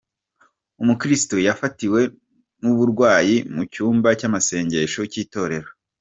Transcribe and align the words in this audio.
Umukirisitu 0.81 1.35
yafatiwe 1.47 2.01
n’uburwayi 2.61 3.35
mu 3.53 3.63
cyumba 3.73 4.09
cyamasengesho 4.19 5.01
cyitorero 5.11 5.69